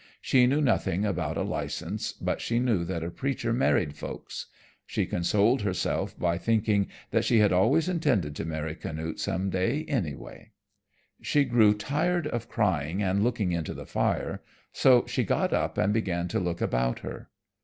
[0.19, 4.47] She knew nothing about a license, but she knew that a preacher married folks.
[4.87, 9.85] She consoled herself by thinking that she had always intended to marry Canute some day,
[9.87, 10.53] any way.
[11.21, 14.41] She grew tired of crying and looking into the fire,
[14.73, 17.29] so she got up and began to look about her.